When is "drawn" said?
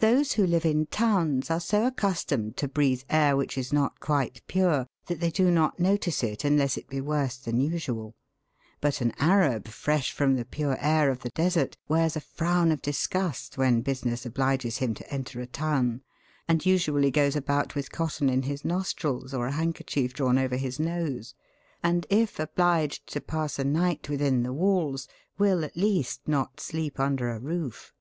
20.14-20.38